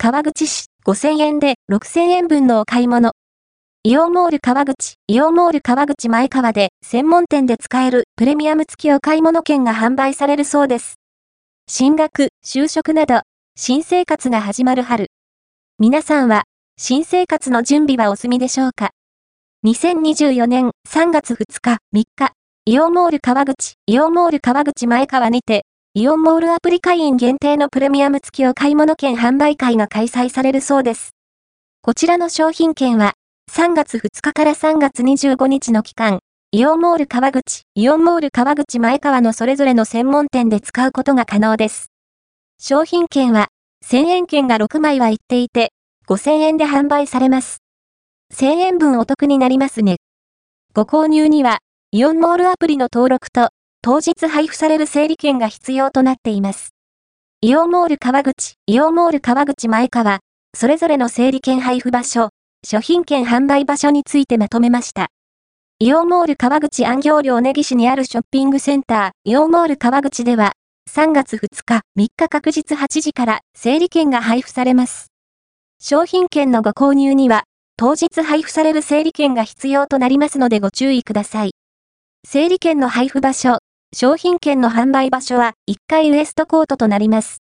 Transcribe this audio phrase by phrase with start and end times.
[0.00, 3.14] 川口市5000円で6000円分のお買い物。
[3.82, 11.00] イオンモール川口、イオンモール川口前川で専門店で使えるプレミアム付きお買い物券が販売されるそうです。
[11.66, 13.22] 進学、就職など、
[13.56, 15.08] 新生活が始まる春。
[15.80, 16.44] 皆さんは、
[16.76, 18.90] 新生活の準備はお済みでしょうか
[19.66, 22.32] ?2024 年3月2日、3日、
[22.66, 25.64] イオンモール川口、イオンモール川口前川にて、
[26.00, 31.16] イオンモールアプリ会員限定のプレミアム付きお買い物券販売会が開催されるそうです。
[31.82, 33.14] こちらの商品券は、
[33.50, 36.20] 3月2日から3月25日の期間、
[36.52, 41.90] イオンモール川口、イオンモール川口前川のそれぞれの専門店で使うことが可能です。
[42.60, 43.48] 商品券は、
[43.84, 45.72] 1000円券が6枚は言っていて、
[46.06, 47.58] 5000円で販売されます。
[48.36, 49.96] 1000円分お得になりますね。
[50.74, 51.58] ご購入には、
[51.90, 53.48] イオンモールアプリの登録と、
[53.80, 56.70] 当日配布される整理券が必要となっています。
[57.40, 60.18] イオンモール川口、イオンモール川口前川、
[60.56, 62.30] それぞれの整理券配布場所、
[62.66, 65.06] 商品券販売場所についてまとめました。
[65.78, 70.54] イオンモール川口安行寮根岸にあるショッピングセンター、イオンモール川口では、
[70.90, 75.12] 3月2日、3日確実8時から整理券が配布されます。
[75.80, 77.44] 商品券のご購入には、
[77.76, 81.52] 当日配布される整理券が必要となりますのでご注意ください。
[82.26, 83.57] 整理券の配布場所、
[84.00, 87.38] 商品券の販売場所は1階ウエストコートとなります。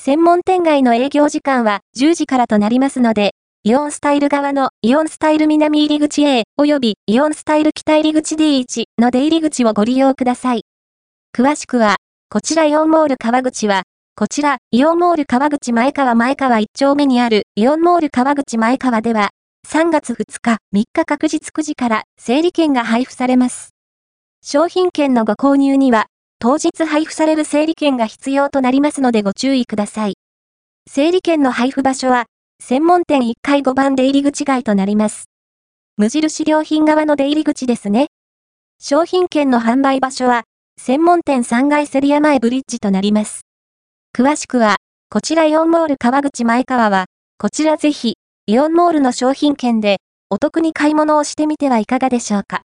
[0.00, 3.32] 専門店街の営業時間は10時からとなりますので、
[3.64, 10.62] イオンスタイル側のイオンスタイル南入り口 A 及びイオンスタイル北入り口 D1 の出入り口をご利用ください。
[11.36, 11.96] 詳しくは、
[12.30, 13.82] こちらイオンモール川口は、
[14.16, 19.30] こちらイオンモール川口前川前川1丁目にあるイオンモール川口前川では、
[19.68, 23.73] 3月2日、3日確実9時から整理券が配布されます。
[24.46, 30.18] 商品券のご購入には、当日配布される整理券が必要となりますのでご注意ください。
[30.86, 32.26] 整理券の配布場所は、
[32.62, 35.30] 専門店1階5番出入り口外となります。
[35.96, 38.08] 無印良品側の出入り口ですね。
[38.78, 40.42] 商品券の販売場所は、
[40.78, 43.46] 専門店3階セリア前ブリッジとなります。
[44.14, 44.76] 詳しくは、
[45.08, 47.06] こちらイオンモール川口前川は、
[47.38, 49.96] こちらぜひ、イオンモールの商品券で、
[50.28, 52.60] お得に買い物をしてみてはいかがでしょうか。